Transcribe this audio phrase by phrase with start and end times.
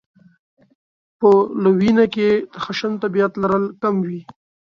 [1.19, 1.29] په
[1.63, 4.21] لویېنه کې یې د خشن طبعیت لرل کم وي.